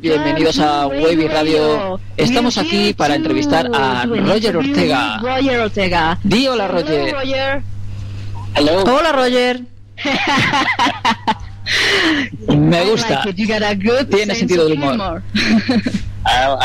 [0.00, 2.00] bienvenidos a Wavy Radio.
[2.16, 5.18] Estamos aquí para entrevistar a Roger Ortega.
[5.18, 6.18] Roger Ortega.
[6.22, 7.12] Di hola, Roger.
[7.12, 7.62] Roger.
[8.54, 8.82] Hello.
[8.84, 9.60] Hola, Roger.
[12.48, 13.24] Me gusta.
[14.10, 15.22] Tiene sentido del humor.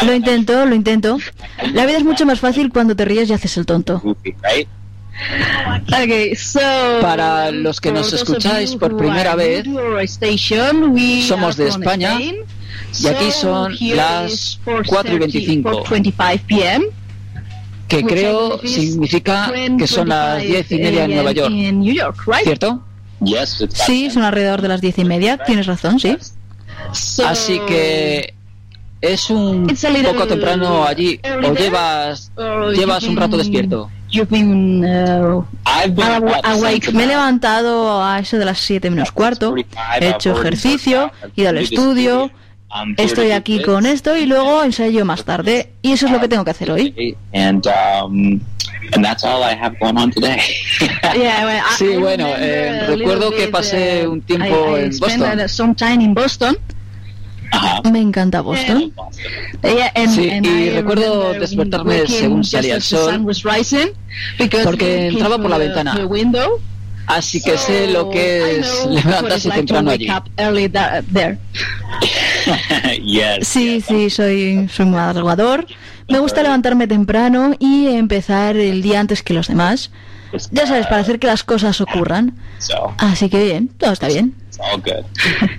[0.02, 1.18] Lo intento, lo intento.
[1.74, 4.02] La vida es mucho más fácil cuando te ríes y haces el tonto.
[5.88, 6.60] Okay, so
[7.02, 9.66] Para los que nos escucháis por primera vez,
[11.28, 12.36] somos de España, Spain.
[13.02, 15.84] Y aquí So son las is 4 y 25.
[15.84, 16.86] 4:25 p.m.
[17.88, 22.24] que creo significa que son las 10 y media en 10:25 Nueva York?
[22.44, 22.84] ¿cierto?
[23.70, 25.38] Sí, son alrededor de las diez y media.
[25.38, 26.18] Tienes razón, sí.
[27.26, 28.34] Así que
[29.02, 29.68] es un
[30.04, 31.20] poco temprano allí.
[31.44, 32.32] ¿O llevas,
[32.76, 33.90] llevas un rato despierto?
[34.10, 36.94] You've been uh, awa- awake.
[36.94, 39.56] Me he levantado a eso de las 7 menos cuarto.
[40.00, 42.30] He hecho ejercicio, he ido al estudio.
[42.98, 45.74] Estoy aquí con esto y luego ensayo más tarde.
[45.82, 47.16] Y eso es lo que tengo que hacer hoy.
[47.34, 47.66] And
[48.94, 50.40] and that's all I have going on today.
[51.16, 54.82] Yeah, well, I- Sí, I bueno, eh, recuerdo que bit, pasé uh, un tiempo I-
[54.82, 55.40] I en Boston.
[55.40, 56.58] uh, some time in Boston.
[57.54, 57.92] uh-huh.
[57.92, 58.92] Me encanta Boston.
[59.64, 63.88] Yeah, and, Sí, and y I recuerdo despertarme según salía el sol, sun was rising,
[64.38, 65.98] because porque entraba came por la ventana.
[67.06, 70.08] Así que sé lo que es levantarse temprano allí.
[73.42, 75.66] Sí, sí, soy, soy madrugador.
[76.10, 79.92] Me gusta levantarme temprano y empezar el día antes que los demás.
[80.52, 82.36] Ya sabes, para hacer que las cosas ocurran.
[82.98, 84.34] Así que bien, todo está bien.
[84.48, 85.06] it's all good.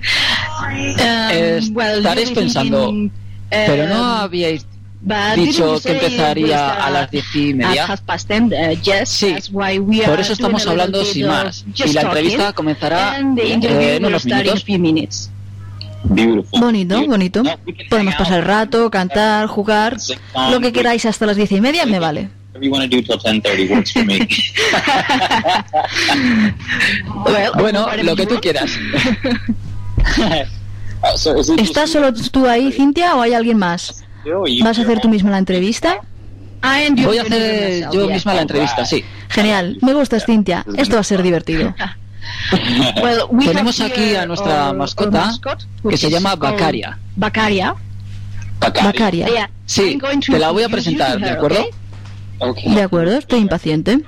[0.74, 3.12] Um, well, Estaréis pensando, thinking,
[3.50, 4.66] Pero no habíais
[5.02, 7.86] But dicho que say empezaría a las diez y media.
[7.86, 11.64] Uh, yes, Sí, that's why we por are eso estamos hablando sin más.
[11.74, 14.64] Y la talking, entrevista comenzará and the eh, interview en unos minutos.
[16.04, 17.42] Bonito, bonito.
[17.90, 19.96] Podemos pasar el rato, cantar, jugar.
[20.50, 22.28] Lo que queráis hasta las diez y media me vale.
[22.52, 24.18] Whatever you want to do till 10:30 works for me.
[27.26, 28.42] Well, Bueno, lo que you tú want.
[28.42, 28.70] quieras.
[31.58, 34.04] ¿Estás solo tú ahí, Cintia, o hay alguien más?
[34.62, 35.98] ¿Vas a hacer tú misma la entrevista?
[36.62, 39.04] Voy a hacer myself, yo misma la entrevista, sí.
[39.28, 40.64] Genial, me gustas, Cintia.
[40.76, 41.74] Esto va a ser divertido.
[43.02, 46.98] Well, we Tenemos aquí a nuestra our- mascota, our mascot, que se llama Bacaria.
[47.16, 47.74] Bacaria.
[48.60, 49.26] Bacaria.
[49.26, 49.50] Yeah.
[49.66, 51.60] Sí, te la voy a presentar, ¿de acuerdo?
[51.60, 51.70] okay?
[52.64, 52.74] Okay.
[52.74, 54.00] De acuerdo, estoy impaciente.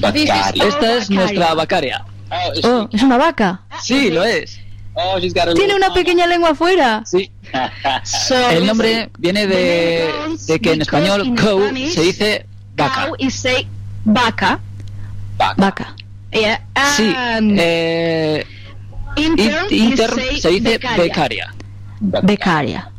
[0.00, 0.60] Bacardi.
[0.60, 2.04] Esta es nuestra Bacaria.
[2.30, 3.62] Oh, Oh, she- es una vaca.
[3.82, 4.58] Sí, lo es.
[4.94, 7.02] oh, she's got a Tiene una pequeña lengua afuera.
[7.06, 7.30] Sí.
[8.04, 10.10] So, El nombre viene de,
[10.46, 13.06] de que en español cow se dice vaca.
[13.06, 13.66] cow is say
[14.04, 14.60] vaca.
[15.56, 15.94] Vaca.
[16.32, 16.60] Yeah.
[16.96, 18.44] Sí, eh,
[19.16, 20.96] intern, intern se dice becaria.
[21.02, 21.54] becaria.
[22.22, 22.90] Becaria.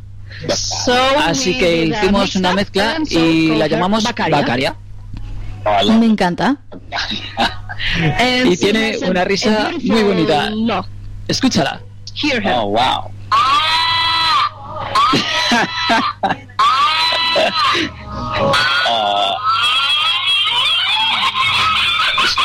[0.56, 4.36] So Así que hicimos una mezcla y la llamamos Bacaria.
[4.40, 4.76] Bacaria.
[5.66, 6.56] I love Me encanta.
[8.44, 10.50] Y tiene una risa muy bonita.
[10.50, 10.86] laugh.
[11.28, 11.80] Escúchala.
[12.14, 12.54] Hear her.
[12.56, 13.10] Oh, wow.
[18.92, 19.34] Uh,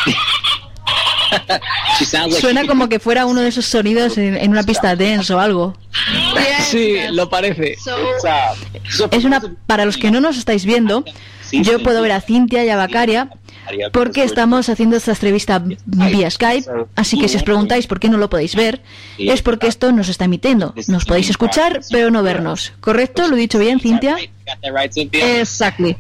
[0.06, 1.15] she sounds like
[2.40, 5.76] Suena como que fuera uno de esos sonidos en, en una pista dance o algo.
[6.70, 7.76] Sí, lo parece.
[9.12, 11.04] Es una, para los que no nos estáis viendo,
[11.52, 13.30] yo puedo ver a Cintia y a Bacaria
[13.92, 18.18] porque estamos haciendo esta entrevista vía Skype, así que si os preguntáis por qué no
[18.18, 18.82] lo podéis ver,
[19.18, 20.74] es porque esto nos está emitiendo.
[20.88, 22.74] Nos podéis escuchar, pero no vernos.
[22.80, 23.28] ¿Correcto?
[23.28, 24.18] ¿Lo he dicho bien, Cintia?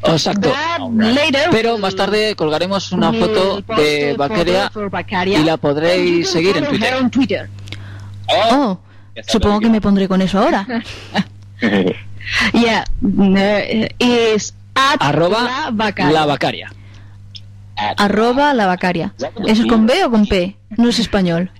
[0.03, 0.53] Exacto.
[0.97, 4.71] Later Pero más tarde colgaremos una foto de Bacaria
[5.39, 7.49] y la podréis seguir en Twitter.
[8.27, 8.79] Oh,
[9.27, 10.67] supongo que me pondré con eso ahora.
[12.53, 16.11] Yeah, uh, is at Arroba la Bacaria.
[16.11, 16.71] la Bacaria.
[17.97, 19.13] Arroba la Bacaria.
[19.45, 20.55] ¿Eso es con B o con P?
[20.77, 21.51] No es español.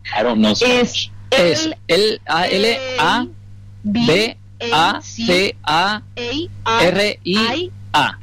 [0.61, 3.25] Es Es L A L A
[3.83, 4.37] B
[4.71, 6.01] A C A
[6.81, 8.17] R I A.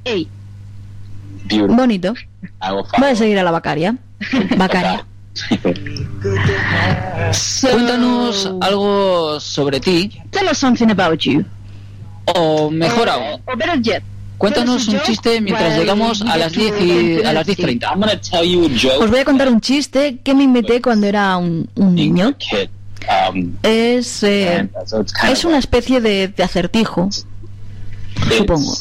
[1.44, 1.76] Beautiful.
[1.76, 2.14] Bonito.
[2.98, 3.96] Voy a seguir a la Bacaria.
[4.56, 5.04] Bacaria.
[7.60, 11.44] Cuéntanos algo sobre ti, Tell us something about you.
[12.34, 14.02] o mejor aún, Or better yet,
[14.42, 17.84] cuéntanos un chiste mientras llegamos a las 10 y a las 10.30.
[17.84, 19.04] I'm gonna tell you a joke.
[19.04, 22.34] Os voy a contar un chiste que me inventé cuando era un, niño.
[23.30, 24.68] Um, Es, eh,
[25.30, 27.08] es una especie de, de acertijo,
[28.36, 28.74] supongo.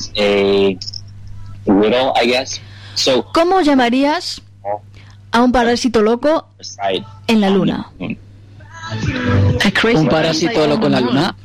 [3.31, 4.42] ¿Cómo llamarías
[5.31, 6.48] a un parásito loco
[7.28, 7.92] en la luna?
[9.94, 11.36] Un parásito loco en la luna.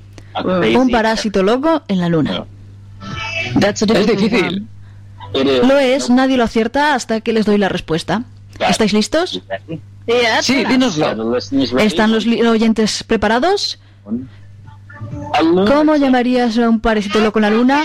[0.74, 2.46] Un parásito loco en la luna.
[3.54, 4.66] Es difícil.
[5.34, 8.22] Lo es, nadie lo acierta hasta que les doy la respuesta.
[8.58, 9.42] ¿Estáis listos?
[10.40, 11.36] Sí, dínoslo.
[11.78, 13.78] ¿Están los oyentes preparados?
[15.66, 17.84] ¿Cómo llamarías a un parásito loco en la luna?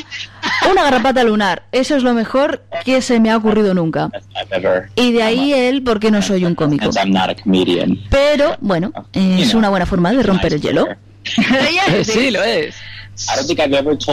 [0.70, 1.64] Una garrapata lunar.
[1.72, 4.10] Eso es lo mejor que se me ha ocurrido nunca.
[4.96, 6.90] Y de ahí el por qué no soy un cómico.
[6.96, 8.00] I'm not a comedian.
[8.10, 10.88] Pero, bueno, es una buena forma de romper el hielo.
[12.04, 12.76] Sí, lo es.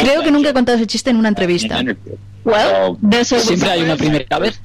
[0.00, 1.66] Creo que nunca he contado ese chiste en una entrevista.
[1.80, 2.16] in an interview.
[2.44, 4.60] Well, there's always Siempre hay una primera vez.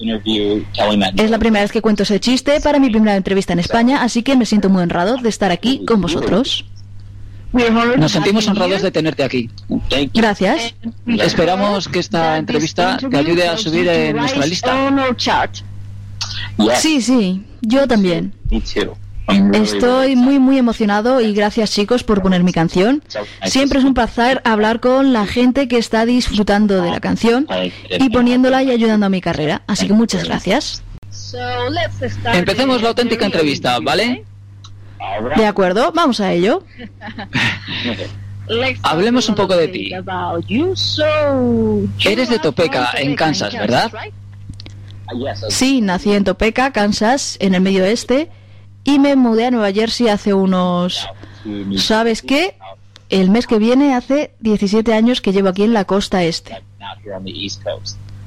[1.17, 4.23] Es la primera vez que cuento ese chiste para mi primera entrevista en España, así
[4.23, 6.65] que me siento muy honrado de estar aquí con vosotros.
[7.51, 8.83] we're honored Nos to have sentimos you honrados here.
[8.83, 9.49] de tenerte aquí.
[9.89, 10.21] Thank you.
[10.21, 10.73] Gracias.
[11.05, 14.89] Esperamos que esta entrevista te ayude a subir en nuestra lista.
[16.79, 18.33] Sí, sí, yo también.
[19.53, 23.03] Estoy muy muy emocionado y gracias chicos por poner mi canción.
[23.45, 27.47] Siempre es un placer hablar con la gente que está disfrutando de la canción
[27.89, 29.63] y poniéndola y ayudando a mi carrera.
[29.67, 30.83] Así que muchas gracias.
[32.33, 34.25] Empecemos la auténtica entrevista, ¿vale?
[35.35, 36.63] De acuerdo, vamos a ello.
[38.83, 39.91] Hablemos un poco de ti.
[42.05, 43.91] Eres de Topeka, en Kansas, ¿verdad?
[45.49, 48.29] Sí, nací en Topeka, Kansas, en el medio oeste,
[48.83, 51.07] y me mudé a Nueva Jersey hace unos...
[51.77, 52.55] ¿Sabes qué?
[53.09, 56.61] El mes que viene hace 17 años que llevo aquí en la costa este.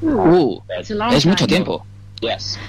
[0.02, 0.60] Uh,
[1.12, 1.84] es mucho tiempo.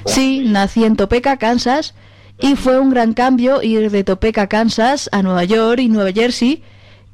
[0.05, 1.93] Sí, nací en Topeka, Kansas,
[2.39, 6.63] y fue un gran cambio ir de Topeka, Kansas, a Nueva York y Nueva Jersey,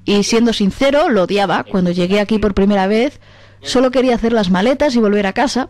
[0.06, 1.64] y siendo sincero, lo odiaba.
[1.64, 3.20] Cuando llegué aquí por primera vez,
[3.62, 5.70] solo quería hacer las maletas y volver a casa,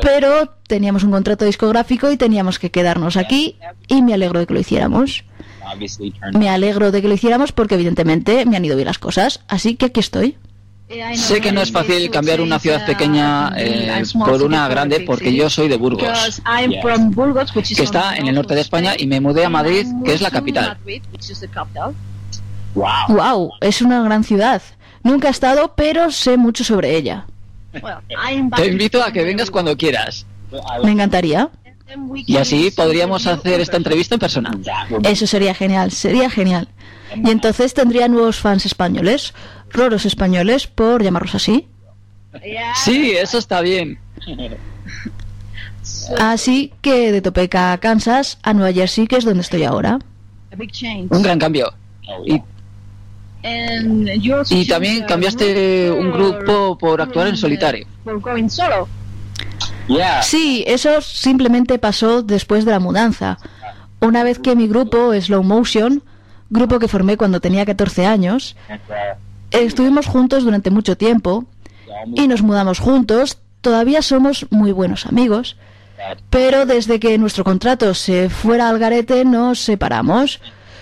[0.00, 3.56] pero teníamos un contrato discográfico y teníamos que quedarnos aquí,
[3.86, 5.24] y me alegro de que lo hiciéramos.
[6.32, 9.76] Me alegro de que lo hiciéramos porque evidentemente me han ido bien las cosas, así
[9.76, 10.36] que aquí estoy.
[10.88, 14.26] Know Sé que no es fácil cambiar to una ciudad change, pequeña eh, a small
[14.26, 16.80] por city una grande big porque yo soy de Burgos, Because I'm Yes.
[16.82, 19.04] from Burgos, which is que está the en el norte de north of España Spain.
[19.06, 20.78] y me mudé a Madrid, que es la capital.
[20.78, 21.94] Madrid, which is the capital.
[22.74, 22.86] Wow.
[23.08, 23.50] ¡Wow!
[23.60, 24.62] Es una gran ciudad.
[25.02, 27.26] Nunca he estado, pero sé mucho sobre ella.
[27.74, 30.26] Well, I invite Te you invito to a que vengas cuando quieras.
[30.82, 31.50] Me encantaría.
[31.64, 34.50] And then we Y así podríamos hacer esta entrevista en persona.
[34.64, 36.68] That would Eso sería genial, sería genial.
[37.14, 39.34] Y entonces tendría nuevos fans españoles,
[39.70, 41.68] roros españoles, por llamarlos así.
[42.84, 43.98] Sí, eso está bien.
[46.18, 49.98] Así que de Topeka a Kansas a Nueva Jersey, que es donde estoy ahora.
[50.52, 51.08] A big change.
[51.10, 51.72] Un gran cambio.
[52.26, 52.40] Y,
[53.42, 57.86] y también a cambiaste un grupo por actuar en solitario.
[57.86, 58.88] uh, For going solo.
[59.86, 60.22] Yeah.
[60.22, 63.38] Sí, eso simplemente pasó después de la mudanza.
[64.00, 66.02] Una vez que mi grupo, Slow Motion,
[66.50, 68.74] grupo que formé cuando tenía 14 años, uh,
[69.50, 71.46] estuvimos juntos durante mucho tiempo
[72.14, 73.38] y nos mudamos juntos.
[73.60, 75.56] Todavía somos muy buenos amigos,
[76.30, 80.40] pero desde que nuestro contrato se fuera al garete nos separamos.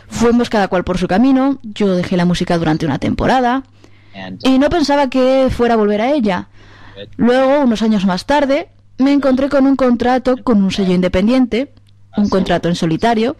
[0.09, 3.65] Fuimos cada cual por su camino, yo dejé la música durante una temporada
[4.43, 6.49] y no pensaba que fuera a volver a ella.
[7.17, 11.73] Luego, unos años más tarde, me encontré con un contrato con un sello independiente,
[12.17, 13.37] un contrato en solitario,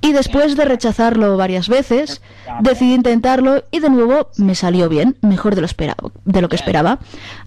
[0.00, 2.20] y después de rechazarlo varias veces,
[2.60, 6.56] decidí intentarlo y de nuevo me salió bien, mejor de lo, esperado, de lo que
[6.56, 6.98] esperaba.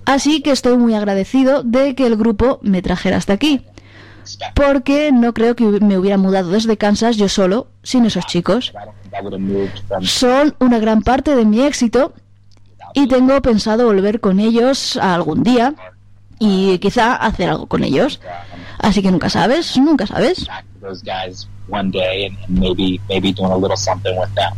[0.05, 3.65] Así que estoy muy agradecido de que el grupo me trajera hasta aquí,
[4.53, 8.71] porque no creo que me hubiera mudado desde Kansas yo solo, sin esos chicos.
[8.73, 12.13] I don't think I would have moved from Son una gran parte de mi éxito
[12.93, 15.75] y tengo pensado volver con ellos algún día
[16.39, 18.19] y quizá hacer algo con ellos.
[18.79, 20.47] Así que nunca sabes, nunca sabes.
[20.47, 24.33] back to those guys one day and, and maybe maybe doing a little something with
[24.35, 24.53] them.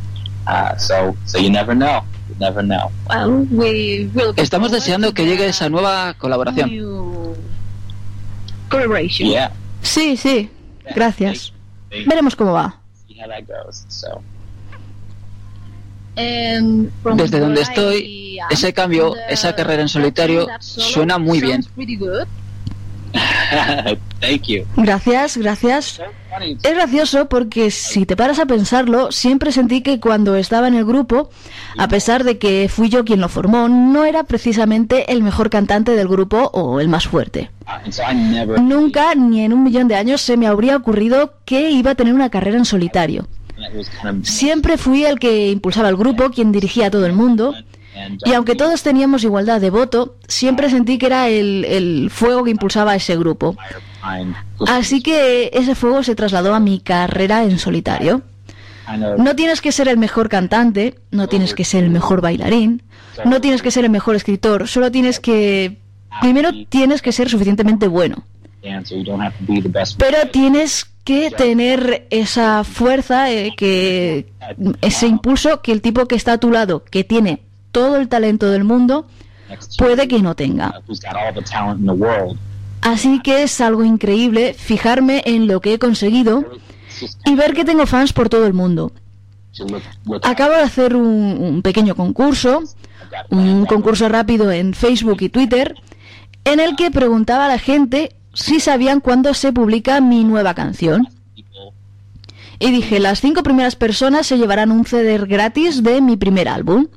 [0.78, 2.02] So so you never know.
[2.30, 2.90] You never know.
[3.10, 6.70] Well, we will Estamos deseando que llegue esa nueva colaboración.
[6.70, 7.36] New
[8.70, 9.30] collaboration.
[9.30, 9.52] Yeah.
[9.84, 10.50] Sí, sí,
[10.96, 11.54] gracias.
[11.90, 12.80] Veremos cómo va.
[17.02, 21.64] From Desde donde estoy, ese am, cambio, esa carrera en solitario, suena muy bien.
[24.20, 24.66] thank you.
[24.76, 26.02] Gracias, gracias.
[26.42, 30.86] Es gracioso porque si te paras a pensarlo, siempre sentí que cuando estaba en el
[30.86, 31.30] grupo,
[31.78, 35.92] a pesar de que fui yo quien lo formó, no era precisamente el mejor cantante
[35.92, 37.52] del grupo o el más fuerte.
[38.62, 42.14] Nunca, ni en un millón de años, se me habría ocurrido que iba a tener
[42.14, 43.28] una carrera en solitario.
[44.24, 47.54] Siempre fui el que impulsaba el grupo, quien dirigía a todo el mundo,
[48.26, 52.52] y aunque todos teníamos igualdad de voto, siempre sentí que era el, el fuego que
[52.52, 53.56] impulsaba a ese grupo.
[54.68, 58.22] Así que ese fuego se trasladó a mi carrera en solitario.
[59.18, 62.84] No tienes que ser el mejor cantante, no tienes que ser el mejor bailarín,
[63.26, 65.78] no tienes que ser el mejor escritor, solo tienes que...
[66.22, 68.24] Primero tienes que ser suficientemente bueno.
[69.98, 74.28] Pero tienes que tener esa fuerza, eh, que
[74.82, 77.42] ese impulso que el tipo que está a tu lado, que tiene
[77.74, 79.08] todo el talento del mundo,
[79.78, 80.82] puede que no tenga.
[82.82, 86.46] Así que es algo increíble fijarme en lo que he conseguido
[87.26, 88.94] y ver que tengo fans por todo el mundo.
[90.24, 92.64] Acabo de hacer un, pequeño concurso,
[93.30, 95.76] un concurso rápido en Facebook y Twitter,
[96.46, 101.08] en el que preguntaba a la gente si sabían cuándo se publica mi nueva canción.
[102.60, 106.88] Y dije, las cinco primeras personas se llevarán un CD gratis de mi primer álbum.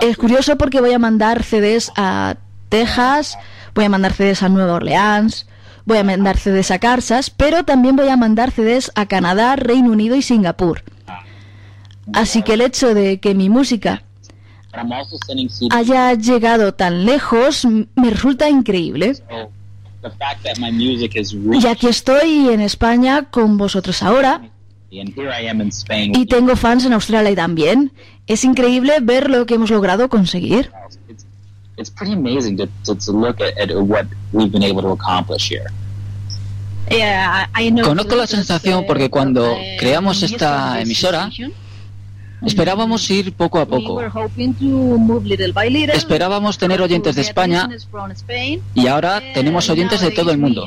[0.00, 2.36] Es curioso porque voy a mandar CDs a
[2.68, 3.38] Texas,
[3.74, 5.46] voy a mandar CDs a Nueva Orleans,
[5.84, 9.90] voy a mandar CDs a Kansas, pero también voy a mandar CDs a Canadá, Reino
[9.90, 10.82] Unido y Singapur.
[12.12, 14.02] Así que el hecho de que mi música
[15.70, 19.14] haya llegado tan lejos me resulta increíble.
[21.52, 24.42] Y aquí estoy en España con vosotros ahora.
[26.14, 27.92] Y tengo fans en Australia también.
[28.26, 30.70] Es increíble ver lo que hemos logrado conseguir.
[37.84, 41.30] Conozco la sensación porque cuando creamos esta emisora
[42.44, 44.00] esperábamos ir poco a poco.
[45.92, 47.68] Esperábamos tener oyentes de España
[48.74, 50.64] y ahora tenemos oyentes de todo el mundo.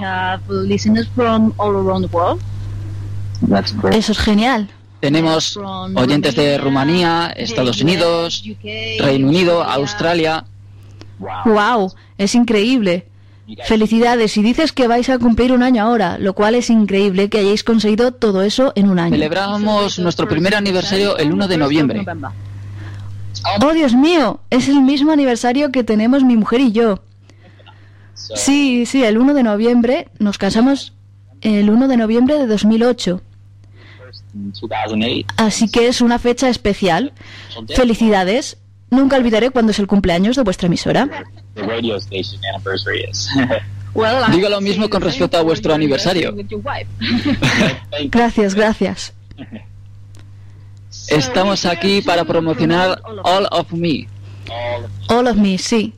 [3.91, 4.69] Eso es genial.
[4.99, 5.57] Tenemos
[5.95, 8.43] oyentes de Rumanía, Estados Unidos,
[8.99, 10.45] Reino Unido, Australia.
[11.45, 13.07] Wow, es increíble.
[13.65, 17.39] Felicidades y dices que vais a cumplir un año ahora, lo cual es increíble que
[17.39, 19.15] hayáis conseguido todo eso en un año.
[19.15, 22.05] Celebramos nuestro primer aniversario el 1 de noviembre.
[23.61, 27.01] Oh, Dios mío, es el mismo aniversario que tenemos mi mujer y yo.
[28.13, 30.93] Sí, sí, el 1 de noviembre nos casamos
[31.41, 33.21] el 1 de noviembre de 2008.
[35.37, 37.13] Así que es una fecha especial.
[37.75, 38.57] Felicidades.
[38.89, 41.09] Nunca olvidaré cuándo es el cumpleaños de vuestra emisora.
[44.31, 46.33] Digo lo mismo con respecto a vuestro aniversario.
[48.03, 49.13] gracias, gracias.
[51.07, 54.07] Estamos aquí para promocionar All of Me.
[55.09, 55.93] All of Me, sí.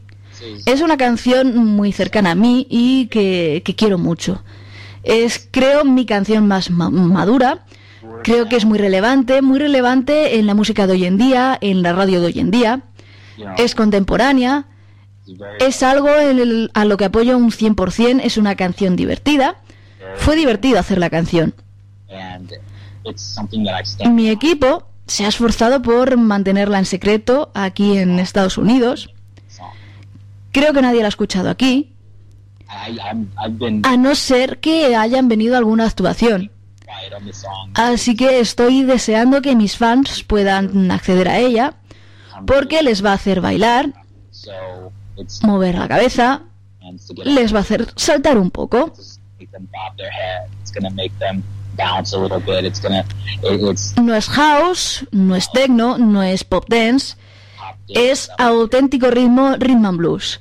[0.65, 4.43] Es una canción muy cercana a mí y que, quiero mucho.
[5.03, 7.65] Es, creo, mi canción más madura.
[8.23, 11.81] Creo que es muy relevante, muy relevante en la música de hoy en día, en
[11.81, 12.81] la radio de hoy en día.
[13.57, 14.67] Es contemporánea,
[15.59, 16.09] es algo
[16.73, 19.57] a lo que apoyo un 100%, es una canción divertida.
[20.15, 21.53] Fue divertido hacer la canción.
[24.09, 29.13] Mi equipo se ha esforzado por mantenerla en secreto aquí en Estados Unidos.
[30.51, 31.93] Creo que nadie la ha escuchado aquí.
[33.83, 36.51] A no ser que hayan venido a alguna actuación.
[37.75, 41.75] Así que estoy deseando que mis fans puedan acceder a ella
[42.45, 43.93] porque les va a hacer bailar
[45.43, 46.41] mover la cabeza,
[47.23, 48.93] les va a hacer saltar un poco.
[54.01, 57.15] No es house, no es techno, no es pop dance,
[57.87, 60.39] es auténtico ritmo rhythm and blues.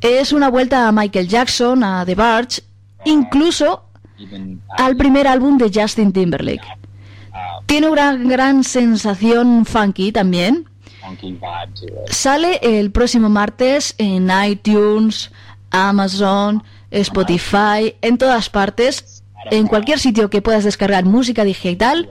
[0.00, 2.62] Es una vuelta a Michael Jackson, a The Barge,
[3.04, 3.87] incluso
[4.76, 6.66] al primer álbum de Justin Timberlake.
[7.66, 10.66] Tiene una gran sensación funky también.
[12.06, 15.30] Sale el próximo martes en iTunes,
[15.70, 19.22] Amazon, Spotify, en todas partes.
[19.50, 22.08] En cualquier sitio que puedas descargar música digital,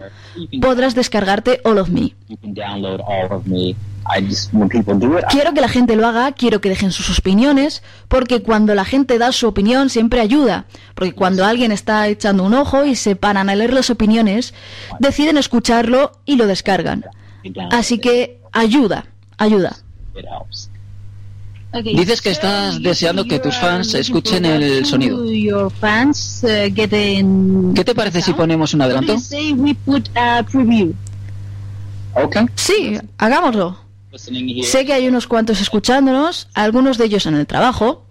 [0.62, 2.14] podrás descargarte All of Me.
[5.30, 9.18] Quiero que la gente lo haga, quiero que dejen sus opiniones, porque cuando la gente
[9.18, 13.50] da su opinión siempre ayuda, porque cuando alguien está echando un ojo y se paran
[13.50, 14.54] a leer las opiniones,
[15.00, 17.06] deciden escucharlo y lo descargan.
[17.72, 19.06] Así que ayuda,
[19.38, 19.78] ayuda.
[21.84, 25.18] Dices que estás deseando que tus fans escuchen el sonido.
[25.22, 25.72] Uh,
[27.76, 29.14] ¿Qué te parece si ponemos un adelanto?
[32.56, 33.87] Sí, hagámoslo.
[34.18, 38.06] Sé que hay unos cuantos escuchándonos, algunos de ellos en el trabajo.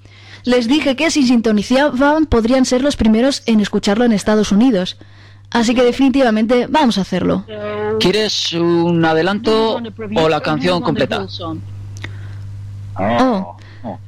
[0.45, 4.97] Les dije que si sintonizaban podrían ser los primeros en escucharlo en Estados Unidos.
[5.51, 7.45] Así que definitivamente vamos a hacerlo.
[8.01, 9.81] ¿Quieres un adelanto
[10.17, 11.27] o la canción completa?
[12.99, 13.03] Oh.
[13.21, 13.99] oh, oh.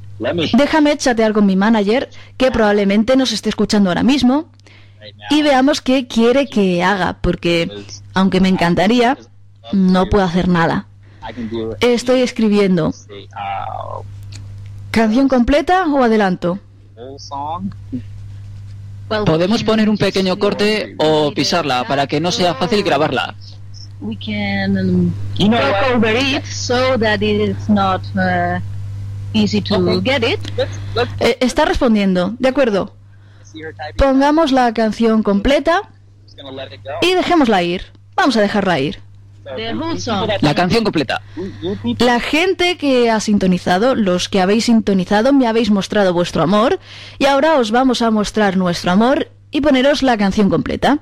[0.53, 4.49] Déjame chatear con mi manager, que probablemente nos esté escuchando ahora mismo,
[5.29, 7.71] y veamos qué quiere que haga, porque
[8.13, 9.17] aunque me encantaría,
[9.71, 10.87] no puedo hacer nada.
[11.79, 12.93] Estoy escribiendo.
[14.91, 16.59] ¿Canción completa o adelanto?
[19.07, 23.35] Podemos poner un pequeño corte o pisarla para que no sea fácil grabarla.
[31.19, 32.95] Eh, está respondiendo, de acuerdo.
[33.97, 35.89] Pongamos la canción completa
[37.01, 37.83] y dejémosla ir.
[38.15, 38.99] Vamos a dejarla ir.
[40.41, 41.21] La canción completa.
[41.99, 46.79] La gente que ha sintonizado, los que habéis sintonizado, me habéis mostrado vuestro amor
[47.17, 50.99] y ahora os vamos a mostrar nuestro amor y poneros la canción completa.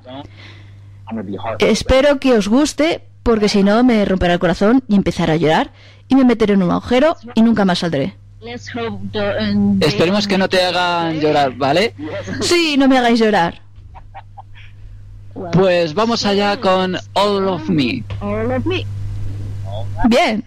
[1.59, 5.71] Espero que os guste porque si no me romperá el corazón y empezaré a llorar
[6.07, 8.15] y me meteré en un agujero y nunca más saldré.
[9.81, 11.93] Esperemos que no te hagan llorar, ¿vale?
[12.41, 13.61] Sí, no me hagáis llorar.
[15.51, 18.03] Pues vamos allá con All of Me.
[18.21, 18.85] All of Me.
[20.09, 20.43] Bien.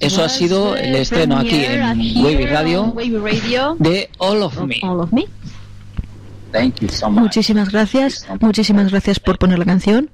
[0.00, 1.82] Eso ha sido el estreno aquí en
[2.24, 2.94] Wavy Radio
[3.78, 4.76] de All of Me.
[4.82, 5.26] All of Me.
[6.52, 7.20] Thank you so much.
[7.22, 10.10] Muchísimas gracias, muchísimas gracias por poner la canción.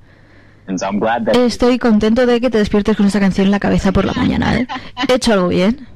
[1.35, 4.56] Estoy contento de que te despiertes con esta canción en la cabeza por la mañana,
[4.56, 4.66] ¿eh?
[5.09, 5.87] He hecho algo bien.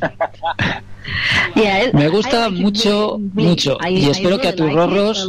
[1.92, 3.78] Me gusta mucho, mucho.
[3.88, 5.28] Y espero que a tus rorros-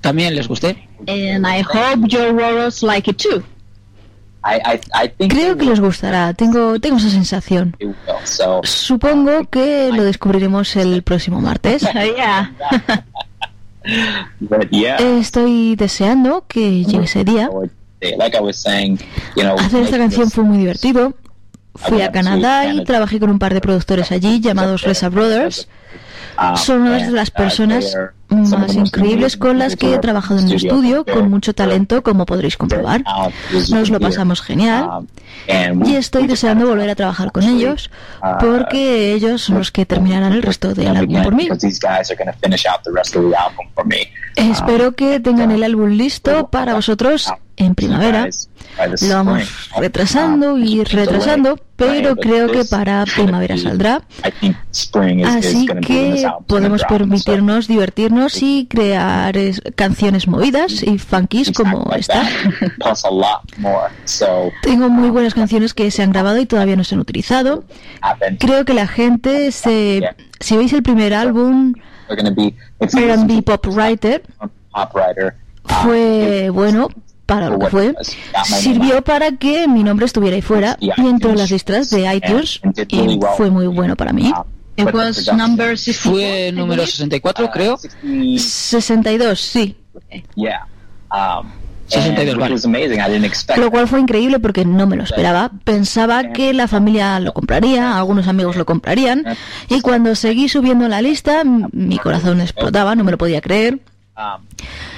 [0.00, 0.88] También les guste.
[1.08, 3.42] And I hope your rorros like it too.
[4.44, 7.76] I, I, I think Creo que les gustará, tengo, tengo esa sensación.
[8.24, 11.82] So Supongo que lo descubriremos el próximo martes.
[14.70, 14.96] yeah.
[15.18, 17.50] Estoy deseando que llegue ese día.
[18.00, 18.98] Like I was saying,
[19.36, 21.14] you know, Hacer esta canción fue muy divertido.
[21.74, 25.68] Fui a Canadá y trabajé con un par de productores allí llamados Reza Brothers.
[26.38, 27.96] um, Son una de las uh, personas
[28.30, 30.72] más most increíbles con las que he trabajado en el studio.
[30.74, 33.02] estudio, con mucho talento, como podréis comprobar.
[33.02, 35.06] talent is Nos lo pasamos genial.
[35.48, 37.90] And we- Y estoy deseando volver a trabajar con ellos,
[38.22, 41.48] uh, porque ellos son los que terminarán el resto del álbum por mí.
[44.36, 48.28] Espero que tengan el álbum listo para vosotros en primavera.
[49.00, 54.02] Lo vamos retrasando y retrasando, pero creo que para primavera saldrá.
[55.26, 62.22] Así que podemos permitirnos divertirnos y crear es- canciones movidas y funkies como esta.
[64.62, 67.64] Tengo muy buenas canciones que se han grabado y todavía no se han utilizado.
[68.38, 70.00] Creo que la gente se...
[70.40, 71.74] Si veis el primer álbum,
[72.78, 74.22] R&B Pop Writer,
[75.82, 76.88] fue bueno
[77.26, 77.94] para lo que fue.
[78.44, 82.60] Sirvió para que mi nombre estuviera ahí fuera y entró en las listas de iTunes
[82.88, 84.32] y fue muy bueno para mí.
[84.78, 86.12] It was number 64.
[86.12, 87.78] Fue número 64, creo.
[88.38, 89.76] 62, sí.
[90.36, 90.66] Yeah.
[91.10, 91.50] Um,
[91.88, 93.60] 62, and, vale.
[93.60, 95.50] Lo cual fue increíble porque no me lo esperaba.
[95.64, 99.24] Pensaba que la familia lo compraría, algunos amigos lo comprarían.
[99.68, 103.80] Y cuando seguí subiendo la lista, mi corazón explotaba, no me lo podía creer.
[104.18, 104.42] Um,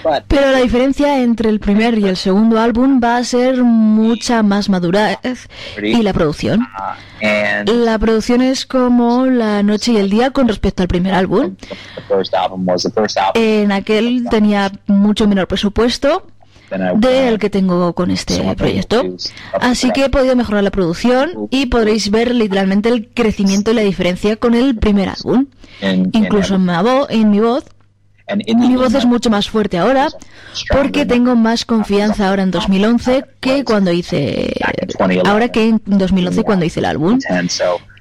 [0.03, 4.43] but Pero la diferencia entre el primer y el segundo álbum va a ser mucha
[4.43, 5.19] más madurez
[5.83, 6.61] y la producción.
[6.63, 11.13] uh, and La producción es como la noche y el día con respecto al primer
[11.13, 11.55] álbum.
[11.57, 11.77] the
[12.09, 16.27] first album was the first album En aquel tenía mucho menor presupuesto
[16.97, 19.03] del que tengo con este proyecto.
[19.61, 23.83] Así que he podido mejorar la producción y podréis ver literalmente el crecimiento y la
[23.83, 25.47] diferencia con el primer álbum.
[25.83, 27.65] in, in Incluso en mi, vo- en mi voz,
[28.37, 30.09] mi voz es mucho más fuerte ahora
[30.71, 34.55] porque tengo más confianza ahora en 2011 que cuando hice
[35.25, 37.19] ahora que en 2011 cuando hice el álbum.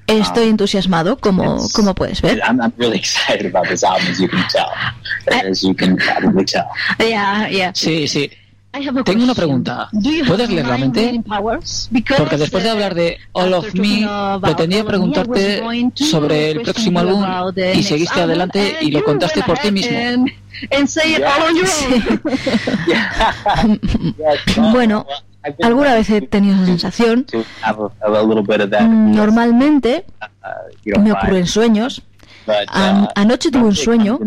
[0.06, 2.40] Estoy entusiasmado como como puedes ver.
[2.40, 4.68] I'm, I'm really excited about this album, as you can tell,
[5.48, 6.66] as you can probably tell.
[6.98, 7.72] Yeah, yeah.
[7.74, 8.28] Sí, sí.
[8.72, 9.62] I have a Tengo una question.
[9.64, 9.88] pregunta.
[10.28, 11.20] ¿Puedes leer la mente?
[12.16, 14.08] Porque después de uh, hablar de All of Me,
[14.40, 15.60] pretendía preguntarte
[15.94, 17.24] sobre el próximo álbum
[17.74, 20.26] y seguiste adelante y lo contaste por ti mismo.
[24.72, 25.06] Bueno,
[25.62, 27.26] alguna vez he tenido esa sensación.
[28.80, 32.02] Mm, Normalmente uh, know, me ocurre en sueños.
[32.68, 34.18] An- anoche tuve un sueño,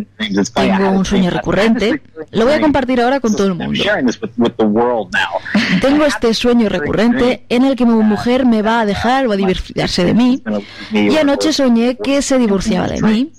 [0.54, 2.02] tengo un sueño recurrente.
[2.32, 3.84] Lo voy a compartir ahora con todo el I'm mundo.
[3.84, 5.40] sharing this with, with the world now.
[5.82, 9.36] Tengo este sueño recurrente en el que mi mujer me va a dejar o a
[9.36, 10.42] divorciarse de mí.
[10.92, 13.32] Y anoche soñé que se divorciaba de mí.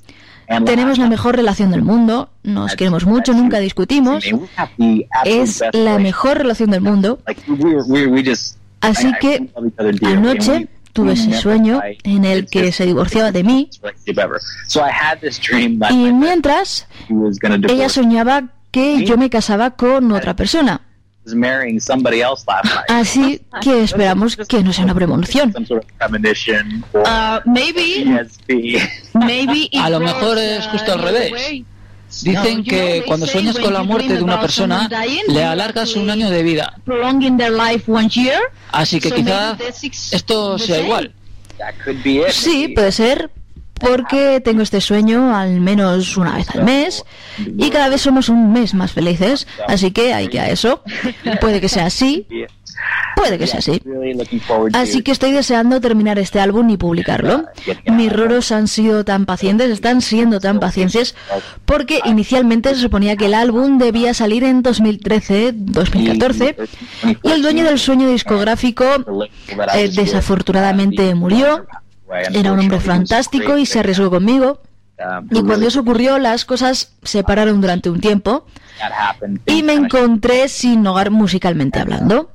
[0.66, 4.24] Tenemos la mejor relación del mundo, nos queremos mucho, nunca discutimos.
[5.24, 7.18] Es la mejor relación del mundo.
[8.80, 9.48] Así que
[10.02, 13.68] anoche tuve ese sueño en el que se divorciaba de mí.
[15.90, 16.86] y mientras
[17.68, 20.80] ella soñaba que yo me casaba con otra persona.
[22.88, 25.52] Así que esperamos que no sea una premonición.
[26.92, 28.26] Uh, maybe,
[29.14, 31.64] maybe A lo was, mejor es uh, justo al other revés.
[32.22, 34.88] Dicen que they cuando say sueñas when con la you muerte dream de una persona,
[35.28, 36.74] le you alargas un año de vida.
[36.84, 38.40] prolonging their life one year.
[38.70, 39.56] Así que quizá
[40.12, 41.12] esto sea igual.
[42.30, 43.30] Sí, puede ser,
[43.74, 47.04] porque tengo este sueño al menos una vez al mes
[47.38, 50.82] y cada vez somos un mes más felices, así que hay que a eso.
[51.40, 52.26] Puede que sea así,
[53.16, 53.82] puede que sea así.
[54.72, 57.44] Así que estoy deseando terminar este álbum y publicarlo.
[57.86, 61.14] Mis roros han sido tan pacientes, están siendo tan pacientes,
[61.64, 66.56] porque inicialmente se suponía que el álbum debía salir en 2013, 2014,
[67.22, 68.84] y el dueño del sueño discográfico
[69.74, 71.66] eh, desafortunadamente murió.
[72.32, 74.60] Era un hombre fantástico y se arriesgó conmigo.
[75.30, 78.46] Y cuando eso ocurrió, las cosas se pararon durante un tiempo
[79.46, 82.30] y me encontré sin hogar musicalmente hablando.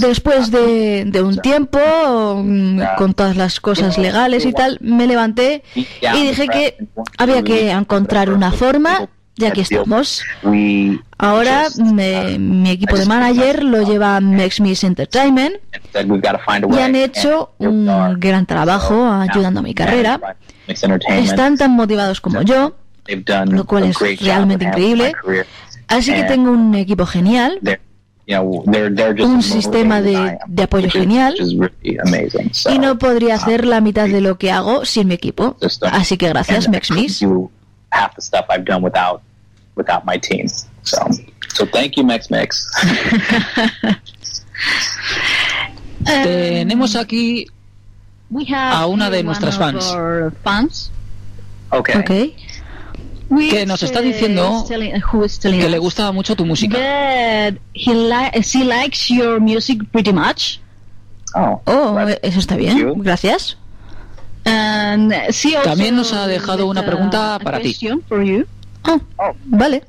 [0.00, 1.78] Después de, de un tiempo,
[2.44, 6.76] mm, con todas las cosas legales y tal, me levanté y dije que
[7.18, 10.22] había que encontrar una forma y aquí estamos.
[11.18, 15.56] Ahora me- uh, mi equipo de manager lo lleva Max Miss Entertainment
[16.70, 17.86] y han hecho un
[18.18, 20.20] gran trabajo ayudando a mi carrera.
[20.66, 22.74] Están tan motivados como yo,
[23.46, 25.12] lo cual es realmente increíble.
[25.88, 27.60] así que tengo un equipo genial.
[28.28, 31.36] Un sistema de- apoyo genial.
[31.82, 35.56] Y no podría uh, hacer la mitad de lo que hago sin mi equipo.
[35.60, 37.20] uh, Así que gracias, and I Max couldn't Miss.
[37.20, 37.50] do
[37.92, 39.22] half the stuff I've done without
[39.76, 40.46] without my team.
[40.82, 40.98] So,
[41.54, 42.66] so thank you, Max Mix.
[46.04, 47.46] Tenemos aquí
[48.30, 49.92] We have a una de nuestras one of fans.
[49.94, 50.90] our fans.
[51.72, 52.00] okay.
[52.00, 52.10] Ok.
[53.28, 56.36] Which, Que nos está diciendo is telling- who is telling que le us gusta mucho
[56.36, 56.76] tu música.
[56.78, 60.60] that he li- she likes your music pretty much.
[61.34, 62.94] Oh, Oh, eso está Thank you.
[62.94, 63.02] bien.
[63.02, 63.56] Gracias.
[64.44, 67.76] And she also También nos ha dejado una pregunta a para ti.
[68.86, 69.00] You.
[69.18, 69.82] Oh, vale.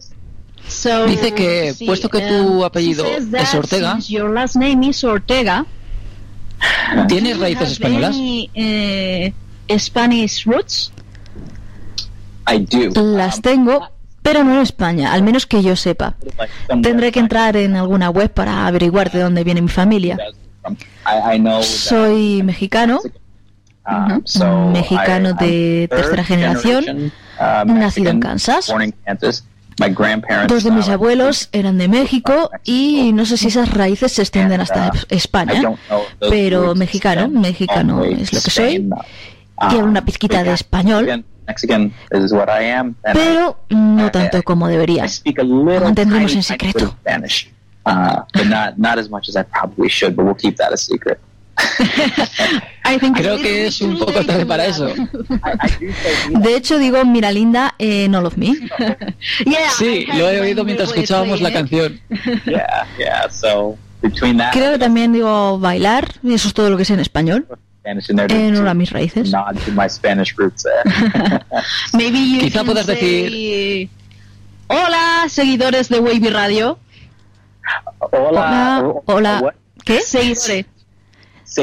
[0.67, 4.86] So, Dice que, sí, puesto que tu um, apellido es Ortega, since your last name
[4.86, 5.65] is Ortega.
[7.07, 8.15] ¿tienes raíces have españolas?
[8.15, 9.33] any, eh,
[9.77, 10.91] Spanish roots?
[12.47, 13.01] I do.
[13.01, 13.89] Las Um, tengo,
[14.21, 16.15] pero no en España, al menos que yo sepa.
[16.81, 20.17] Tendré que entrar en alguna web para averiguar de dónde viene mi familia.
[21.62, 22.99] Soy mexicano,
[24.25, 27.13] so Mexicano de tercera third generación, generation,
[27.65, 28.73] nacido en Kansas.
[30.47, 34.23] Dos de mis uh, abuelos eran de México y no sé si esas raíces se
[34.23, 35.62] extienden hasta I España.
[36.30, 38.73] pero mexicano, mexicano es lo que soy.
[38.76, 38.89] Spain.
[39.71, 41.26] Y Um, una pizquita de español.
[43.13, 45.06] Pero no tanto como debería.
[45.26, 46.95] Little mantendremos en secreto.
[53.15, 54.87] Creo que es un poco tarde para eso.
[56.29, 58.53] De hecho, digo, mira linda, en All of Me.
[59.77, 61.99] Sí, lo he oído mientras escuchábamos la canción.
[64.51, 67.47] Creo que también digo bailar, y eso es todo lo que sé en español.
[67.83, 69.31] En una de mis raíces.
[71.97, 73.89] Quizá puedas say,
[74.67, 76.79] Hola, seguidores de Wavy Radio.
[77.99, 79.39] Hola, hola.
[79.41, 79.53] what?
[79.85, 80.01] ¿Qué?
[80.01, 80.65] Seguidores.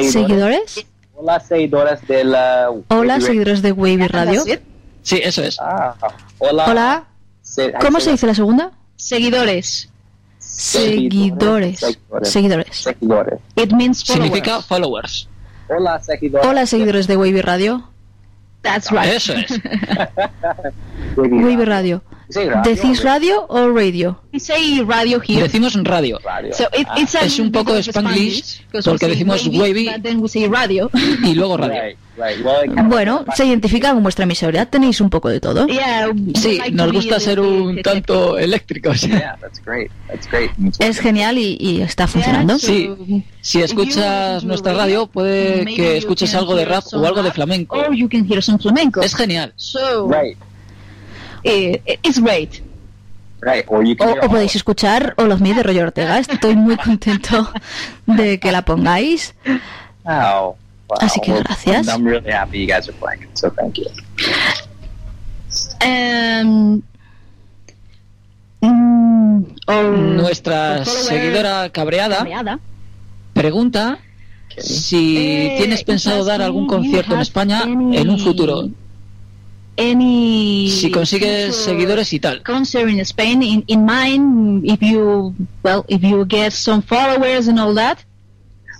[0.03, 0.71] Seguidores.
[0.71, 0.85] ¿Seguidores?
[1.17, 2.69] Hola, seguidores de la.
[2.89, 4.43] Hola, seguidores de Wavy Radio.
[5.01, 5.57] Sí, eso es.
[5.61, 5.95] Ah,
[6.39, 6.65] hola.
[6.67, 7.03] Hola.
[7.41, 8.71] Se- ¿Cómo se dice la segunda?
[8.95, 9.89] Seguidores.
[10.39, 11.79] Seguidores.
[11.79, 12.29] Seguidores.
[12.29, 12.75] Seguidores.
[12.77, 13.39] Seguidores.
[13.55, 14.25] It means followers.
[14.25, 15.29] Significa followers.
[15.69, 16.47] Hola, seguidores.
[16.47, 17.89] Hola, seguidores de Wavy Radio.
[18.61, 19.05] That's right.
[19.05, 19.51] Eso es.
[21.17, 22.01] Wavy Radio.
[22.63, 24.19] ¿Decís radio o radio?
[24.37, 25.43] Say radio here.
[25.43, 26.19] Decimos radio.
[26.23, 26.53] Radio.
[26.53, 29.89] So it, Ah, it's Es un poco of Spanglish, porque decimos wavy, wavy.
[29.89, 30.89] but then we say radio.
[31.23, 31.73] Y luego radio.
[32.17, 32.45] Right, right.
[32.45, 34.65] Well, Bueno, se identifica con vuestra emisora.
[34.65, 35.67] Tenéis un poco de todo.
[35.67, 39.01] yeah, Sí, like nos gusta ser un tanto eléctricos.
[39.01, 39.91] Yeah, that's great.
[40.07, 40.51] That's great.
[40.79, 42.57] Es genial y, y está funcionando.
[42.57, 43.23] Yeah, Sí.
[43.41, 47.77] Si escuchas nuestra radio, puede que escuches algo de rap o algo de flamenco.
[47.77, 49.01] Or you can hear some flamenco.
[49.01, 49.53] Es genial.
[49.57, 50.37] So Right,
[51.45, 52.61] it's great.
[53.41, 53.63] right.
[53.67, 56.17] Or you can O, o podéis escuchar All of Me de Roger Ortega.
[56.19, 57.47] Estoy muy contento
[58.07, 59.35] de que la pongáis.
[60.03, 60.55] Oh,
[60.89, 60.97] wow.
[60.99, 61.87] Así que Well, gracias.
[61.87, 63.85] I'm really happy you guys are playing it, so thank you.
[65.85, 66.81] Um,
[68.61, 69.45] mm,
[70.17, 72.59] Nuestra seguidora cabreada cabreada.
[73.33, 73.99] pregunta
[74.57, 78.69] si Eh, tienes pensado it's dar algún concierto en España any- en un futuro.
[79.77, 82.41] Any Si consigues seguidores y tal.
[82.43, 85.33] concert in Spain in, in mind if you
[85.63, 87.97] well if you get some followers and all that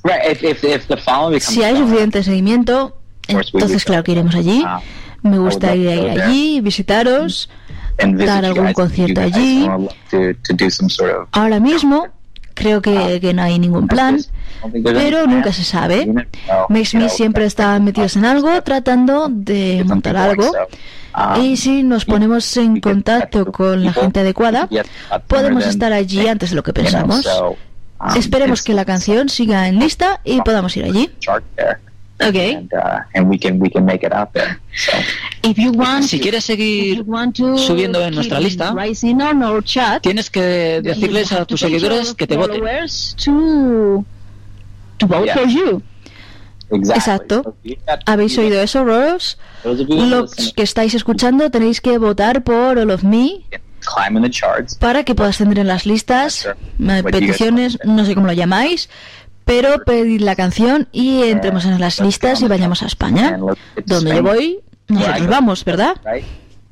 [0.03, 2.95] Right, if, if, if the following Si hay suficiente seguimiento,
[3.27, 4.63] entonces claro que iremos allí.
[4.65, 4.79] Ah,
[5.23, 7.49] Me gustaría ir allí, visitaros.
[7.97, 9.67] dar algún concierto allí.
[11.31, 12.07] Ahora mismo
[12.53, 14.19] creo que, que no hay ningún plan,
[14.83, 16.05] Pero nunca se sabe.
[16.05, 16.13] You
[16.69, 20.51] Me know, siempre está metidos en algo, tratando de montar algo.
[21.15, 24.67] um, Y si nos ponemos en contacto con la gente adecuada,
[25.27, 27.25] podemos estar allí antes de lo que pensamos.
[27.99, 31.09] um, Esperemos que la canción siga en lista y podamos ir allí.
[32.21, 34.57] okay and uh, and we can we can make it out there.
[34.73, 34.91] So
[35.43, 38.73] if you want Si quieres if you seguir, want to subiendo en nuestra lista,
[39.63, 42.61] chat tienes que decirles a tus seguidores que te voten.
[43.23, 44.05] to
[44.97, 45.33] to vote Yeah.
[45.35, 45.81] for you
[46.71, 47.55] Exacto.
[48.05, 49.37] ¿Habéis oído eso, Roros?
[49.63, 53.41] Los que estáis escuchando tenéis que votar por All of Me
[54.79, 56.47] para que puedas tener en las listas
[56.79, 58.89] eh, peticiones, no sé cómo lo llamáis,
[59.43, 63.37] pero pedid la canción y entremos en las listas y vayamos a España.
[63.85, 65.95] Donde yo voy, nosotros vamos, ¿verdad?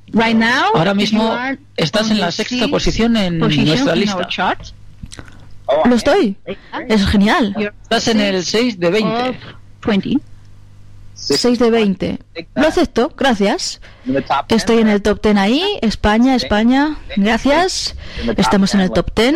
[0.08, 0.36] Right.
[0.36, 1.36] Now, Ahora mismo
[1.76, 4.58] estás en la the sexta posición en position nuestra lista.
[5.86, 6.38] Lo estoy.
[6.88, 7.74] Es genial.
[7.84, 9.30] Estás en el 6 de 20.
[9.30, 9.36] of
[9.86, 10.18] 20.
[11.14, 12.20] 6 de 20.
[12.56, 13.80] Lo acepto, gracias.
[14.50, 15.64] Estoy en el top 10 ahí.
[15.82, 16.98] España, España.
[17.16, 17.96] Gracias.
[18.38, 19.36] Estamos en el top 10.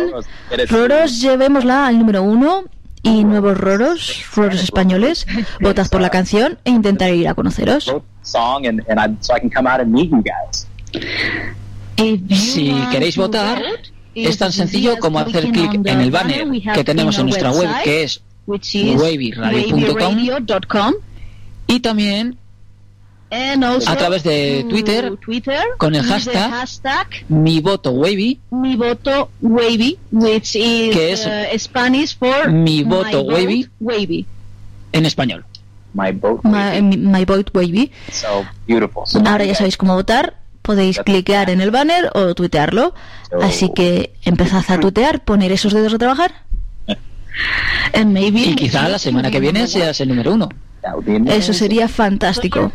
[0.68, 2.64] Roros, llevémosla al número 1.
[3.00, 5.26] Y nuevos roros, roros españoles.
[5.60, 7.90] Votad por la canción e intentaré ir a conoceros.
[8.28, 10.66] song and, and I, so I can come out and meet you guys.
[11.96, 13.62] If you Si queréis votar,
[14.26, 16.62] es tan it's sencillo easy como hacer clic on en the el banner banner we
[16.64, 20.94] have que tenemos en our nuestra web, website, que es which is wavyradio.com.
[21.66, 22.38] y también
[23.30, 29.98] A través de Twitter, Twitter con el hashtag hashtag mi voto wavy, mi voto wavy,
[30.10, 33.68] which is Que es uh, Spanish for mi my voto vote wavy.
[33.80, 34.26] wavy.
[34.92, 35.44] en español.
[35.94, 36.40] My boat.
[36.44, 37.90] My, my Vote Wavy.
[38.12, 39.04] So beautiful.
[39.06, 40.36] So Ahora ya sabéis cómo votar.
[40.68, 42.92] Podéis clicar en el banner o tuitearlo.
[43.40, 46.44] Así que empezad a tuitear, poner esos dedos a trabajar.
[47.94, 50.50] And maybe Y quizá la semana que viene seas el número uno.
[51.26, 52.70] Eso sería fantástico.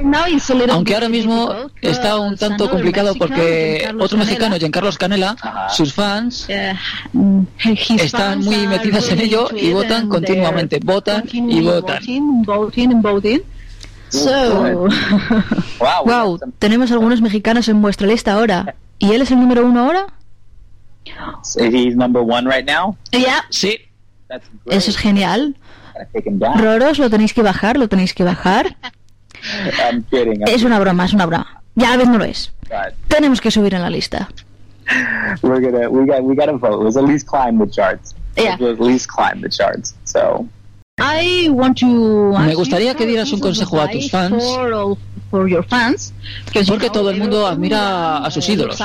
[0.72, 5.36] Aunque ahora mismo está un tanto complicado porque otro mexicano, Giancarlos Canela,
[5.70, 6.74] sus fans eh,
[7.64, 12.02] his están muy metidas en ello y votan continuamente, votan y votan.
[14.14, 14.88] So,
[15.80, 16.06] Wow.
[16.06, 18.76] Wow, tenemos algunos mexicanos en vuestra lista ahora.
[19.00, 20.08] ¿Y él es el número uno ahora?
[21.58, 22.96] He's number one right now.
[23.12, 23.78] yeah, Sí.
[24.68, 25.56] Eso es genial.
[26.58, 28.78] Roros, lo tenéis que bajar, lo tenéis que bajar.
[29.80, 30.42] I'm kidding.
[30.42, 31.62] I'm Es una broma, es una broma.
[31.76, 32.52] Ya a vez no lo es.
[32.70, 34.30] but Tenemos que subir en la lista.
[35.42, 36.84] we're gonna we got we gotta vote.
[36.84, 38.16] Let's at least climb the charts.
[38.36, 38.58] Yeah.
[38.60, 39.96] Let's at least climb the charts.
[40.06, 40.48] So
[41.04, 42.34] I want to.
[42.40, 44.44] Me gustaría que dieras un consejo a tus fans.
[44.44, 44.98] For, all-
[45.32, 46.14] for your fans,
[46.46, 48.78] because you Porque todo el mundo everyone, admira a sus ídolos.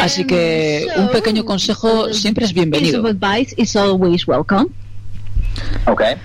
[0.00, 3.00] Así que un pequeño consejo siempre es piece bienvenido.
[3.00, 4.66] of advice is always welcome.
[5.86, 6.16] okay.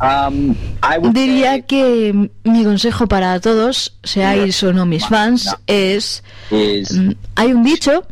[0.00, 5.54] Um, I would Diría say que mi consejo para todos, seáis o no mis fans,
[5.66, 6.22] es...
[6.50, 8.04] is mm, Hay un dicho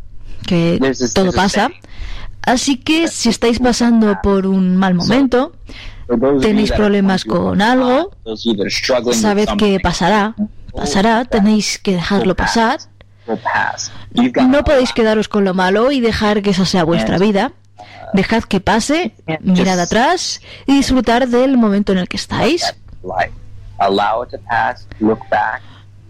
[0.47, 0.79] que
[1.15, 1.69] todo pasa.
[1.69, 1.81] saying.
[2.47, 5.53] Así que si estáis pasando por un mal momento,
[6.41, 8.13] tenéis problemas con algo,
[9.13, 10.37] sabed que pasará,
[10.73, 12.79] pasará, tenéis que dejarlo pasar.
[14.49, 17.53] No podéis quedaros con lo malo y dejar que esa sea vuestra vida.
[18.13, 22.75] Dejad que pase, mirad atrás y disfrutar del momento en el que estáis.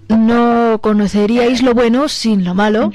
[0.09, 2.92] No conoceríais lo bueno sin lo malo.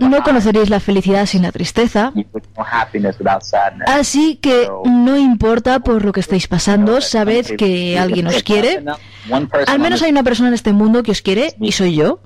[0.00, 0.22] No high.
[0.22, 2.12] conoceríais la felicidad sin la tristeza.
[3.86, 8.84] Así que no importa por lo que estéis pasando, sabed que alguien os quiere.
[9.66, 12.20] Al menos hay una persona en este mundo que os quiere y soy yo.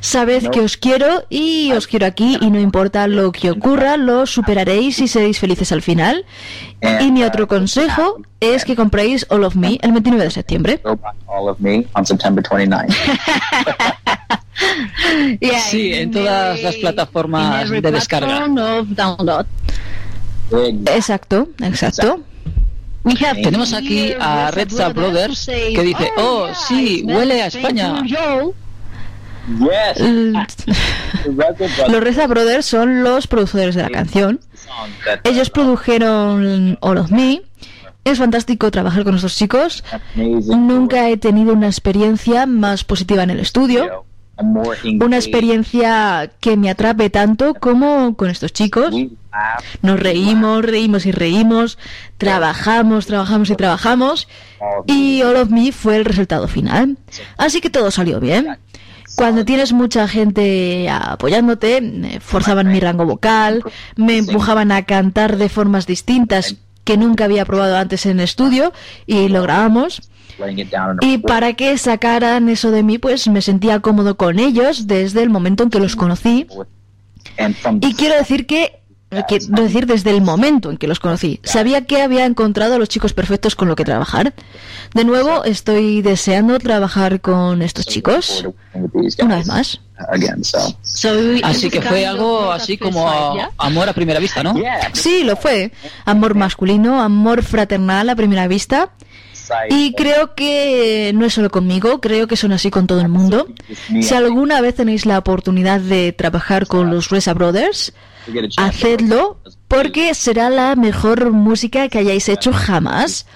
[0.00, 4.26] Sabed que os quiero y os quiero aquí y no importa lo que ocurra, lo
[4.26, 6.24] superaréis y seréis felices al final.
[7.00, 10.80] Y mi otro consejo es que compréis All of Me el 29 de septiembre.
[14.28, 15.38] go buy all of me on September 29th.
[15.40, 18.44] Yeah, Sí, en todas las plataformas de descarga.
[18.44, 19.46] of download.
[20.94, 22.22] Exacto, exacto.
[23.04, 27.46] We have Tenemos aquí a Red Star Brothers que dice, "Oh, sí, yeah, huele a
[27.46, 28.02] España."
[29.48, 29.98] Yes.
[31.88, 34.40] Los Reza Brothers son los productores de la canción.
[35.24, 37.42] Ellos produjeron All of Me.
[38.04, 39.84] Es fantástico trabajar con estos chicos.
[40.14, 44.04] Nunca he tenido una experiencia más positiva en el estudio.
[45.00, 48.94] Una experiencia que me atrape tanto como con estos chicos.
[49.82, 51.78] Nos reímos, reímos y reímos.
[52.18, 54.28] Trabajamos, trabajamos y trabajamos.
[54.86, 56.98] Y All of Me fue el resultado final.
[57.36, 58.56] Así que todo salió bien.
[59.16, 63.64] Cuando tienes mucha gente apoyándote, forzaban mi rango vocal,
[63.96, 68.72] me empujaban a cantar de formas distintas que nunca había probado antes en estudio
[69.06, 70.08] y lo grabamos.
[71.00, 75.30] Y para que sacaran eso de mí, pues me sentía cómodo con ellos desde el
[75.30, 76.46] momento en que los conocí.
[77.80, 78.78] Y quiero decir que
[79.26, 81.40] quiero decir desde el momento en que los conocí.
[81.42, 84.34] Sabía que había encontrado a los chicos perfectos con lo que trabajar.
[84.94, 88.46] De nuevo, estoy deseando trabajar con estos chicos.
[89.20, 89.80] Una vez más.
[91.42, 93.10] Así que fue algo así first como
[93.58, 94.54] amor a primera vista, ¿no?
[94.92, 95.72] Sí, lo fue.
[96.04, 98.90] Amor masculino, amor fraternal a primera vista.
[99.70, 103.46] Y creo que no es solo conmigo, creo que son así con todo el mundo.
[104.00, 107.92] Si alguna vez tenéis la oportunidad de trabajar con los Reza Brothers,
[108.56, 109.38] hacedlo
[109.68, 113.26] porque será la mejor música que hayáis hecho jamás.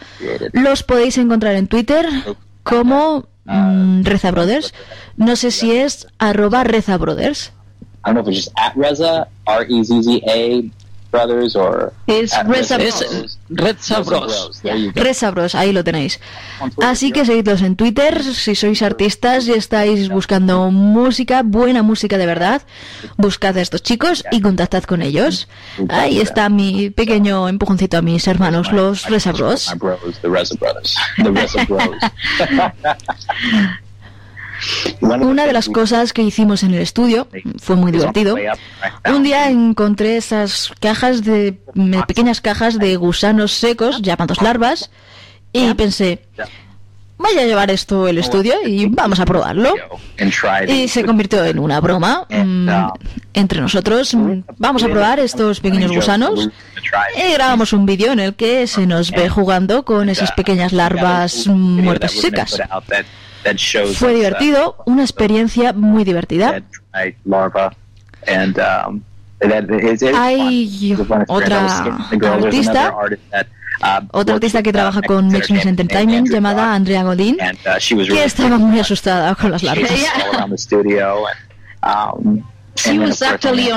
[0.52, 2.06] Los podéis encontrar en Twitter
[2.62, 4.74] como mm, Reza Brothers.
[5.16, 7.52] No sé si es arroba Reza Brothers.
[8.04, 10.62] I don't know if it's just at Reza, R E Z Z A
[11.12, 12.70] Brothers, or Es Bros.
[12.70, 12.94] Red
[13.50, 14.62] Reza Sabros.
[14.62, 15.02] There you go.
[15.02, 16.18] Reza Bros, ahí lo tenéis.
[16.82, 22.26] Así que seguidlos en Twitter, si sois artistas y estáis buscando música, buena música de
[22.26, 22.62] verdad,
[23.18, 25.48] buscad a estos chicos y contactad con ellos.
[25.90, 29.68] Ahí está mi pequeño empujoncito a mis hermanos, los Reza Bros.
[35.00, 37.28] Una de las we- cosas que hicimos en el estudio
[37.60, 38.36] fue muy divertido.
[39.14, 44.90] Un día encontré esas cajas de me- pequeñas cajas de gusanos secos llamados larvas
[45.52, 46.22] y pensé,
[47.18, 49.74] voy a llevar esto al estudio y vamos a probarlo.
[50.72, 52.68] Y se convirtió en una broma mm,
[53.34, 54.14] entre nosotros.
[54.14, 56.48] mm, Vamos a probar estos pequeños gusanos.
[57.16, 61.46] Y grabamos un vídeo en el que se nos ve jugando con esas pequeñas larvas
[61.46, 61.52] mm,
[61.82, 62.60] muertas y secas.
[63.94, 66.62] Fue divertido, una experiencia muy divertida.
[66.92, 67.16] Hay
[71.28, 71.64] otra
[72.34, 72.94] artista,
[74.12, 79.50] otra artista que trabaja con Mixmix Entertainment llamada Andrea Godin, que estaba muy asustada con
[79.50, 79.90] las larvas.
[81.84, 82.42] Our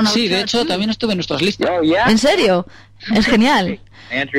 [0.08, 1.70] Sí, de hecho también estuve en nuestras listas.
[1.70, 2.10] Oh.
[2.10, 2.66] ¿En serio?
[3.14, 3.80] Es genial.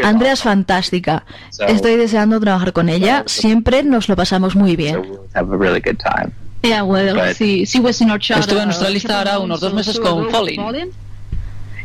[0.04, 1.26] Andrea es fantástica.
[1.68, 3.24] Estoy deseando trabajar con ella.
[3.26, 5.00] Siempre nos lo pasamos muy bien.
[5.02, 6.32] we'll have a really good time.
[6.64, 8.40] Yeah, well, sí, she was in our chat.
[8.40, 10.92] Estuve en nuestra lista ahora unos dos meses con Falling.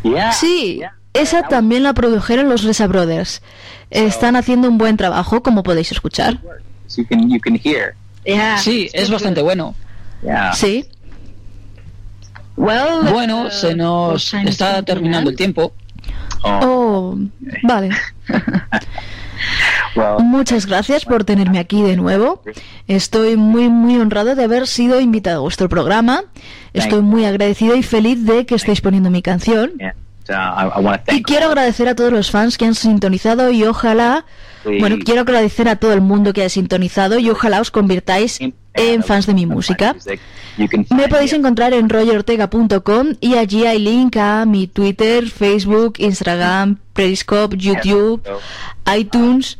[0.02, 0.32] Yeah.
[0.32, 0.80] Sí,
[1.12, 3.42] esa también la produjeron los Reza Brothers.
[3.90, 6.40] Están haciendo un buen trabajo, como podéis escuchar.
[6.86, 7.94] So you can you can hear.
[8.24, 8.58] Yeah.
[8.58, 9.74] Sí, es bastante bueno.
[10.22, 10.52] Yeah.
[10.54, 10.86] Sí,
[12.56, 15.72] Well, Bueno, se nos está terminando el tiempo.
[16.42, 17.18] Oh,
[17.62, 17.90] vale.
[19.96, 22.42] Well, Muchas gracias por tenerme aquí de nuevo.
[22.86, 26.24] Estoy muy, muy honrado de haber sido invitado a vuestro programa.
[26.72, 29.72] Estoy muy agradecido y feliz de que estéis poniendo mi canción.
[31.08, 34.24] Y quiero agradecer a todos los fans que han sintonizado y ojalá,
[34.64, 38.38] bueno, quiero agradecer a todo el mundo que ha sintonizado y ojalá os convirtáis
[38.74, 39.94] en fans de mi música.
[40.90, 47.56] Me podéis encontrar en royortega.com y allí hay link a mi Twitter, Facebook, Instagram, Periscope,
[47.56, 48.22] YouTube,
[48.96, 49.58] iTunes.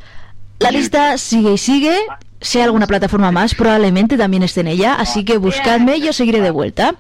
[0.59, 1.97] La lista sigue y sigue.
[2.41, 4.95] Si hay alguna plataforma más, probablemente también esté en ella.
[4.95, 6.97] Así que buscadme y yo seguiré de vuelta.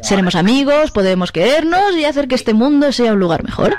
[0.00, 3.76] Seremos amigos, podemos querernos y hacer que este mundo sea un lugar mejor.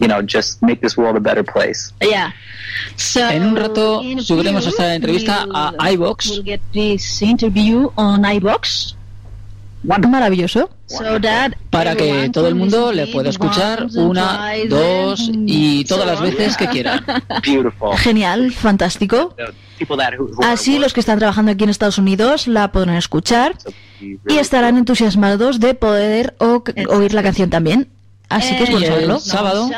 [0.00, 1.92] You know, just make this world a better place.
[2.00, 2.32] Yeah.
[2.96, 6.30] So, En un rato in a subiremos esta entrevista a iVoox.
[6.30, 8.96] We'll get this interview on iBox.
[9.84, 10.70] Maravilloso.
[10.86, 13.86] So that Para que everyone todo el can mundo listen le to pueda it escuchar
[13.96, 16.66] una, dos y todas las veces que.
[17.44, 17.96] Beautiful.
[17.98, 19.36] Genial, fantástico.
[20.42, 23.56] Así los que están trabajando aquí en Estados Unidos la podrán escuchar
[24.00, 27.88] y estarán entusiasmados de poder o- oír la canción también.
[28.28, 29.20] Así que es bueno saberlo.
[29.20, 29.70] sábado,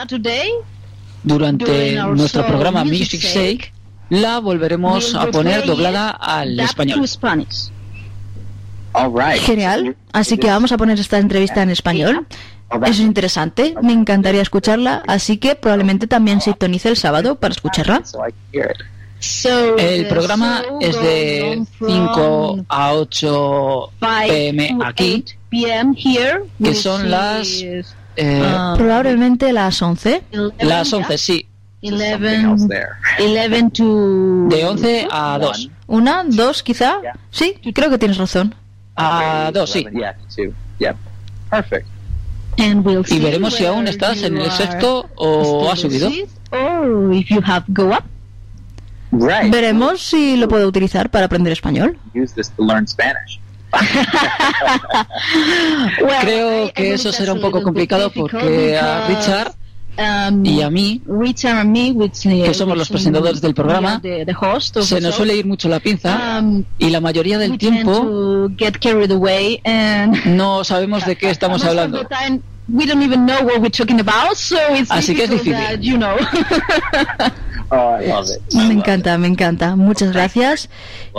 [1.22, 3.72] durante nuestro programa Music Sake,
[4.10, 7.06] la volveremos a poner doblada al español.
[9.40, 9.96] Genial.
[10.12, 12.26] Así que vamos a poner esta entrevista en español.
[12.70, 13.74] Eso es interesante.
[13.82, 15.02] Me encantaría escucharla.
[15.06, 18.02] Así que probablemente también sintonice el sábado para escucharla.
[19.78, 25.24] El the programa es de goes on from 5 a 8 5 pm to aquí,
[25.24, 25.94] 8 p.m.
[25.96, 27.64] here, que son las,
[28.16, 28.42] eh,
[28.76, 30.22] Probablemente las 11.
[30.32, 31.46] 11, las 11, sí,
[31.82, 32.88] Something else 11, there.
[33.20, 35.70] 11 to de 11 a 2.
[35.88, 36.24] ¿Una?
[36.26, 36.98] ¿Dos quizá?
[37.30, 38.54] Sí, creo que tienes razón.
[38.96, 39.86] A 2, sí.
[40.78, 40.96] Yeah.
[41.50, 41.86] Perfect.
[42.58, 46.10] and we'll Y see veremos si aún estás en el sexto o ha still subido.
[47.12, 48.04] if you have go up.
[49.12, 49.50] Right.
[49.52, 51.96] Veremos si lo puedo utilizar para aprender español.
[52.14, 53.38] Use this to learn Spanish.
[56.02, 59.52] Well, Creo que eso será un poco complicado porque a Richard
[59.98, 64.00] um, y a mí, Richard and me, which, uh, que somos los presentadores del programa,
[64.02, 67.58] the, the host se nos suele ir mucho la pinza um, y la mayoría del
[67.58, 68.76] tiempo get
[69.10, 71.98] away and no sabemos de qué estamos hablando.
[71.98, 75.30] the time we don't even know what we're talking about, so it's Así que es
[75.30, 75.52] difícil.
[75.52, 76.16] that, you know.
[77.68, 77.98] Oh,
[78.54, 79.76] Me encanta, me encanta.
[79.76, 80.68] Muchas gracias.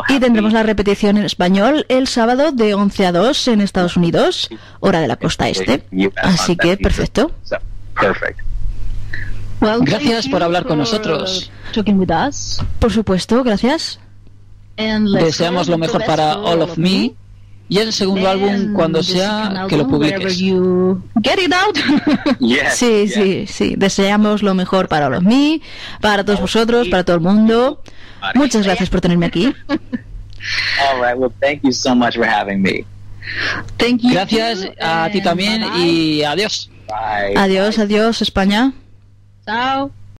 [0.09, 4.49] Y tendremos la repetición en español el sábado de 11 a 2 en Estados Unidos,
[4.79, 5.83] hora de la costa este.
[6.15, 7.31] Así que perfecto.
[9.59, 11.51] Gracias por hablar con nosotros.
[11.73, 12.61] Talking with us.
[12.79, 13.99] Por supuesto, gracias.
[14.77, 17.13] Deseamos lo mejor para All of Me
[17.69, 20.37] y el segundo álbum And cuando sea que lo publiques.
[20.37, 21.77] you get it out.
[22.39, 22.75] Yes.
[22.75, 23.13] Sí, yes.
[23.13, 23.73] sí, sí.
[23.77, 25.61] Deseamos lo mejor para los mí,
[26.01, 27.81] para todos vosotros, para todo el mundo.
[28.35, 29.53] Muchas gracias por tenerme aquí.
[29.67, 31.17] All right.
[31.17, 32.85] Well, thank you so much for having me.
[33.77, 34.11] Thank you.
[34.13, 36.69] Gracias too, a ti también y adiós.
[36.87, 37.35] Bye.
[37.35, 38.71] Adiós, adiós, España.
[39.45, 39.91] Chao.